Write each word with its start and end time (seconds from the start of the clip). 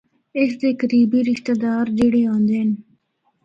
اس 0.39 0.51
دے 0.61 0.69
قریبی 0.81 1.19
رشتہ 1.29 1.53
دار 1.63 1.85
جِڑے 1.97 2.23
ہوندے 2.29 2.55
ہن۔ 2.61 2.69